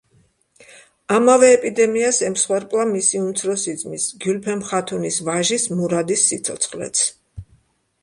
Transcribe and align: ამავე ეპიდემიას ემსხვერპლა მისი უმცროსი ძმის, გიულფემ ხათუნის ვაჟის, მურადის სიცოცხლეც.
ამავე 1.17 1.49
ეპიდემიას 1.57 2.21
ემსხვერპლა 2.31 2.87
მისი 2.93 3.23
უმცროსი 3.27 3.77
ძმის, 3.85 4.09
გიულფემ 4.27 4.67
ხათუნის 4.73 5.23
ვაჟის, 5.31 5.71
მურადის 5.79 6.29
სიცოცხლეც. 6.33 7.09